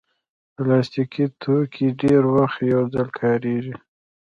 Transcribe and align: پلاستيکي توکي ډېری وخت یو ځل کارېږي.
پلاستيکي 0.55 1.25
توکي 1.41 1.87
ډېری 1.99 2.29
وخت 2.35 2.59
یو 2.73 2.81
ځل 2.93 3.07
کارېږي. 3.19 3.75